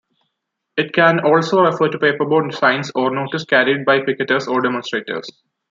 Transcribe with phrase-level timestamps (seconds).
[0.77, 5.29] It can also refer to paperboard signs or notice carried by picketers or demonstrators.